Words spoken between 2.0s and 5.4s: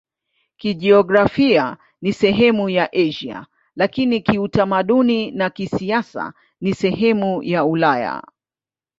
ni sehemu ya Asia, lakini kiutamaduni